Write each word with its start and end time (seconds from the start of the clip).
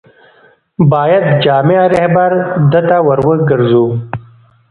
باید 0.91 1.25
جامع 1.43 1.79
رهبرد 1.95 2.37
ته 2.87 2.97
ور 3.07 3.19
وګرځو. 3.27 3.85